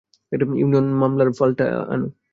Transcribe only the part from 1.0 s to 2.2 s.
মামলার ফাইলটা আনো।